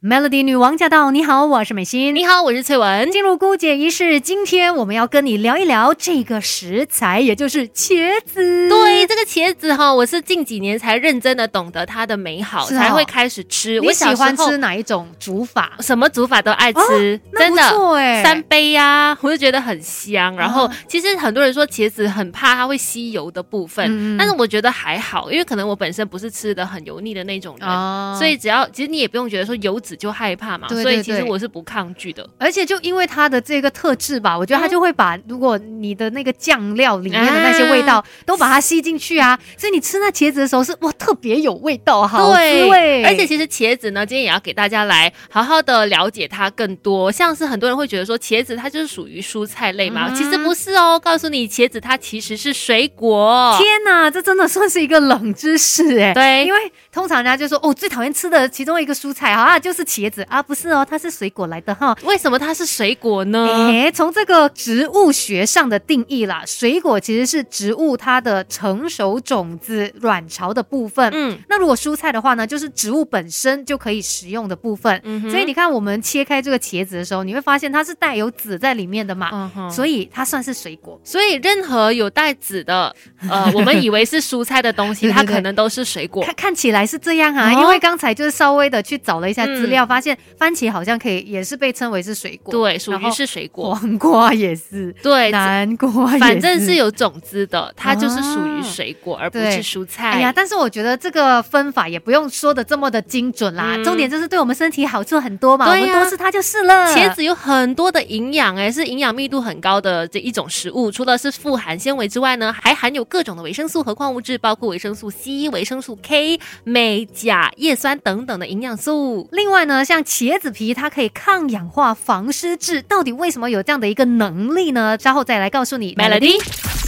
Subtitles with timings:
[0.00, 1.10] Melody 女王驾到！
[1.10, 2.14] 你好，我是美心。
[2.14, 3.10] 你好，我是翠文。
[3.10, 8.68] 进入姑姐仪式，今天我们要跟你聊一聊这个食材，也就是茄子。
[8.68, 13.80] 对，这个茄子哈，我是近几年才认真的懂得它的美好，才会开始吃。
[13.80, 15.72] 我喜欢吃哪一种煮法？
[15.80, 17.62] 什么煮法都爱吃，真的。
[17.96, 20.32] 哎，三杯呀，我就觉得很香。
[20.36, 29.76] 然后，其实很多人说茄子很怕它会吸油的部分，但是我觉得还好，因为可能我本身不是吃的很油腻的那种人，所以只要其实你也不用觉得说油。
[29.96, 32.28] 就害怕嘛，所以其实我是不抗拒的。
[32.38, 43.02] 而且就因为它的这个特质吧，我觉得它就会把如果你的那个酱料里面的那些味道都把它吸进去啊，所以你吃那茄子的时候是哇特别有味道，好滋味。
[43.04, 47.10] 而且其实茄子呢，今天也要给大家来好好的了解它更多。
[47.10, 51.00] 像是很多人会觉得说茄子它就是属于蔬菜类嘛，其实不是哦。
[51.02, 53.56] 告诉你，茄子它其实是水果。
[53.58, 56.12] 天哪，这真的算是一个冷知识哎。
[56.12, 59.77] 对，因为通常人家就说哦，最讨厌吃的其中一个蔬菜啊就是。
[59.78, 61.96] 是茄子啊，不是哦，它是水果来的哈。
[62.02, 63.46] 为什么它是水果呢？
[63.68, 71.08] 诶，从这个植物学上的定义啦，水果其实是植物它的成熟种子卵巢的部分。
[71.14, 75.00] 嗯，那如果蔬菜的话呢，就是植物本身就可以食用的部分。
[75.04, 79.30] 嗯，所以你看，我们切开这个茄子的时候，你会发现它是带有籽在里面的嘛。
[79.32, 81.00] 嗯哼，所以它算是水果。
[81.04, 82.92] 所以任何有带籽的，
[83.30, 86.24] 呃， 我们以为是蔬菜的东西，它可能都是水果。
[86.24, 89.67] 看看起来是这样啊，因为刚才就是稍微的去找了一下资。
[89.68, 93.74] 料发现番茄好像可以，也是被称为是水果，对，属于是水果。
[93.74, 100.10] 黄瓜也是，对，南瓜，反正是有种子的，它就是属于水果，而不是蔬菜。
[100.12, 106.86] 哎呀，但是我觉得这个分法也不用说的这么的精准啦，重点就是对我们身体好处很多嘛，我们多吃它就是了。
[106.94, 110.90] 茄子有很多的营养，哎，是营养密度很高的这一种食物。
[110.90, 119.28] 除了是富含纤维之外呢，还含有各种的维生素和矿物质，包括维生素 C、维生素 K、镁、钾、叶酸等等的营养素。
[119.30, 119.57] 另外。
[119.58, 124.96] 外呢，像茄子皮，它可以抗氧化、防湿质，到底为什么有这样的一个能力呢？
[125.00, 125.96] 稍后再来告诉你。
[125.96, 126.40] Melody，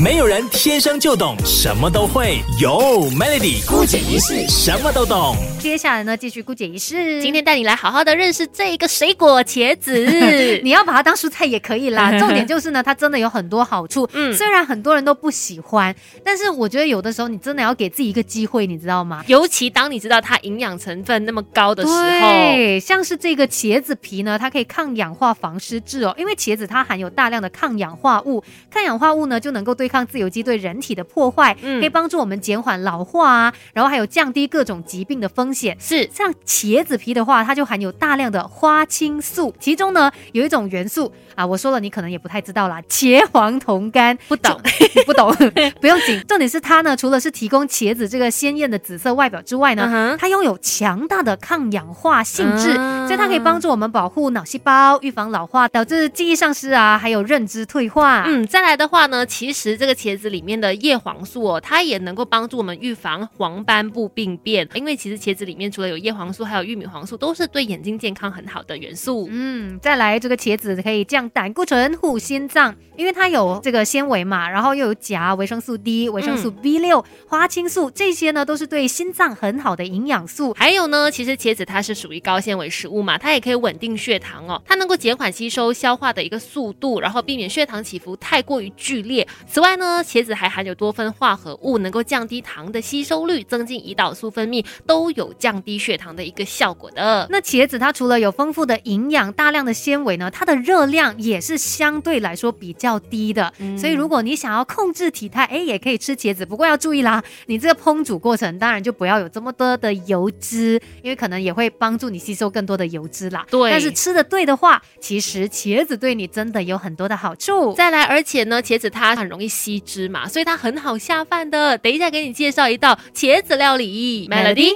[0.00, 5.36] 没有人天生就懂什么都会，有 Melody 姑姐一世什么都懂。
[5.60, 9.92] 接下来呢，继续姑姐一世，今天带你来好好的认识这一个水果茄子。
[10.64, 14.08] 你要把它当蔬菜也可以啦， 重点就是呢，它真的有很多好处。
[14.12, 19.22] 嗯，虽然很多人都不喜欢，但是我觉得有的时候你真的要给自己一个机会，你知道吗？
[19.28, 21.94] 尤其当你知道它营养成分那么高的时候。
[21.96, 26.14] 对，像是这个茄子皮呢，它可以抗氧化、防湿质哦。
[26.18, 35.76] 因为茄子它含有大量的抗氧化物，抗氧化物呢就能够对抗自由基对人体的破坏，可以帮助我们减缓老化啊，然后还有降低各种疾病的风险。
[35.78, 44.60] 是，像茄子皮的话，它就含有大量的花青素，其中呢有一种元素啊，我说了你可能也不太知道啦，茄黄酮苷，不懂
[45.06, 45.32] 不懂，
[45.80, 46.20] 不用紧。
[46.26, 52.32] 重点是它呢，除了是提供茄子这个鲜艳的紫色外表之外呢，它拥有强大的抗氧化性。
[52.42, 52.74] 性质，
[53.06, 58.24] 所以它可以帮助我们保护脑细胞，预防老化导致记忆丧失啊，还有认知退化。
[58.26, 64.68] 嗯，再来的话呢，其实这个茄子里面的叶黄素哦，它也能够帮助我们预防黄斑部病变。
[64.74, 69.28] 因为其实茄子里面除了有叶黄素，还有玉米黄素，都是对眼睛健康很好的元素。
[69.30, 80.52] 嗯，再来这个茄子可以降胆固醇、护心脏，因为它有这个纤维嘛，然后又有钾、维生素 D、维生素 B 六、花青素，这些呢都是对心脏很好的营养素。
[80.54, 82.32] 还有呢，其实茄子它是属于高。
[82.32, 89.28] 高纤维食物嘛，它也可以稳定血糖哦，它能够减缓吸收消化的一个速度，然后避免血糖起伏太过于剧烈。
[89.46, 97.28] 此外呢，茄子还含有多酚化合物，能够降低糖的吸收率，增进胰岛素分泌，都有降低血糖的一个效果的。
[97.30, 103.52] 那茄子它除了有丰富的营养、大量的纤维呢，它的热量也是相对来说比较低的。
[103.78, 112.22] 所以如果你想要控制体态，哎，也可以吃茄子，不过要注意啦，你这个烹煮过程当然就不要有这么多的油脂，因为可能也会帮助你。
[112.22, 113.68] 吸收更多的油脂啦，对。
[113.68, 117.72] 但是吃的对的话，其实茄子对你真的有很多的好处。
[117.72, 121.76] 再来，而且呢，茄子它很容易吸脂嘛，所以它很好下饭的。
[121.78, 124.70] 等一下给你介绍一道茄子料理，Melody。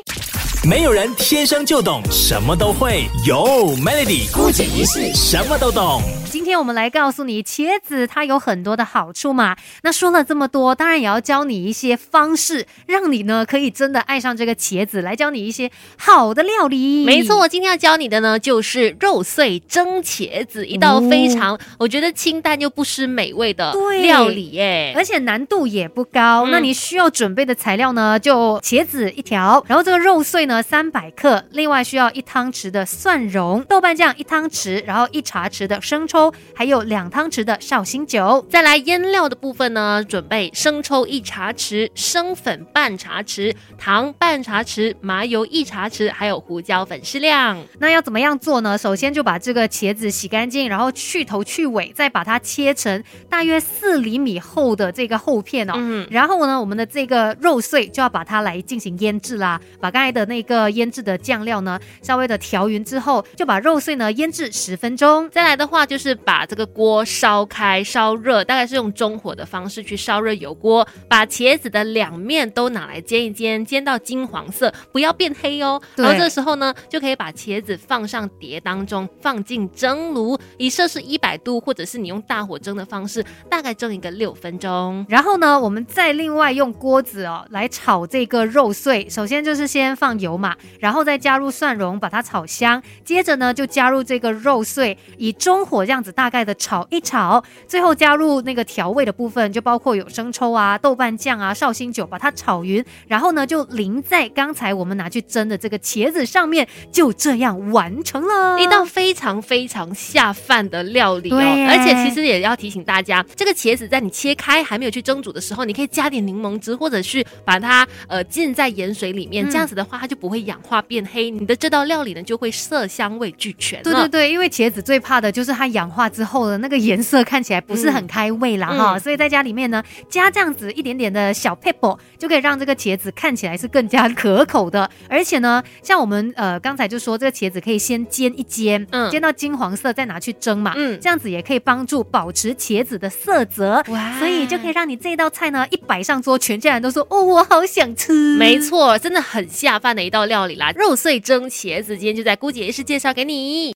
[0.68, 6.02] 没有人天生就懂什么都会，有 Melody 孤姐一世什么都懂。
[6.28, 9.56] 今天我们来告诉你，茄子它有很多的好处嘛。
[9.82, 15.02] 那说了这么多，当然也要教你一些方式，让你呢可以真的爱上这个茄子。
[15.02, 17.04] 来教你一些好的料理。
[17.04, 23.72] 没错，我今天要教你的呢就是肉碎蒸茄子，一道非常我觉得清淡又不失美味的
[24.02, 26.46] 料理耶，而且难度也不高。
[26.48, 36.15] 那你需要准备的材料呢，就茄子一条，然后这个肉碎呢三百克，另外需要一汤匙的蒜蓉、豆瓣酱一汤匙，然后一茶匙的生抽。
[36.16, 38.42] 抽，还有两汤匙的绍兴酒。
[38.48, 47.62] 再来腌料的部分呢，准备生抽一茶匙，生粉半茶匙，糖半茶匙，麻油一茶匙，还有胡椒粉适量。
[47.80, 48.78] 那要怎么样做呢？
[48.78, 55.74] 首先就把这个茄子洗干净，然后去头去尾，再把它切成大约四厘米厚的这个厚片哦。
[55.76, 56.08] 嗯。
[56.10, 59.60] 然后呢，我们的这个肉碎就要把它来进行腌制啦。
[59.78, 65.28] 把刚才的那个腌制的酱料呢，稍微的调匀之后，就把肉碎呢腌制十分钟。
[65.28, 75.80] 再来的话，就是把这个锅烧开、烧热，大概是用中火的方式去烧热油锅，把茄子的两面都拿来煎一煎，煎到金黄色，不要变黑哦。
[75.96, 85.04] 然后这时候呢，就可以把茄子放上碟当中，放进蒸炉，以摄氏一百度，或者是你用大火蒸的方式，大概蒸一个六分钟。
[85.08, 89.08] 然后呢，我们再另外用锅子哦来炒这个肉碎。
[89.08, 92.82] 首先就是先放油嘛，然后再加入蒜蓉，把它炒香。
[93.04, 97.42] 接着呢，就加入这个肉碎，以中火这样子大概的炒一炒。
[97.66, 102.84] 最后加入那个调味的部分，就包括有生抽啊、豆瓣酱啊、绍兴酒，把它炒匀。
[103.06, 111.36] 然后呢，就淋在刚才我们拿去蒸的这个茄子上面，就这样完成了一道非常非常下饭的料理哦。
[111.36, 123.82] 而且其实也要提醒大家，这个茄子在你切开还没有去蒸煮的时候，你可以加点柠檬汁，或者是把它呃浸在盐水里面，这样子的话它就不会氧化变黑，你的这道料理呢就会色香味俱全。
[123.82, 134.88] 对对对，因为茄子最怕的就是它氧化之后的那个颜色看起来不是很开胃啦哈，所以在家里面呢加这样子一点点的小 pepper 就可以让这个茄子看起来是更加可口的。
[135.08, 148.36] 而且呢，像我们呃刚才就说这个茄子可以先煎一煎，嗯，煎到金黄色再拿去蒸嘛，嗯，这样子也可以帮助保持茄子的色泽，哇，所以就可以让你这道菜呢一摆上桌，全家人都说哦我好想吃。
[148.36, 153.36] 没错，真的很下饭的一道料理啦，肉碎蒸茄子，今天就在姑姐也是介绍给你。